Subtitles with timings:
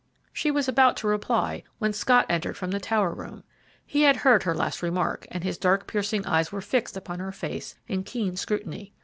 [0.33, 3.43] She was about to reply, when Scott entered from the tower room.
[3.85, 7.31] He had heard her last remark, and his dark, piercing eyes were fixed upon her
[7.31, 8.93] face in keen scrutiny.